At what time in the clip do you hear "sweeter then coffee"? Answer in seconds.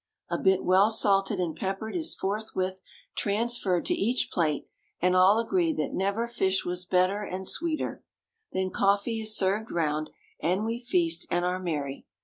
7.47-9.21